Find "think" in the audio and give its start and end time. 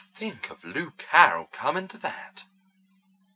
0.15-0.49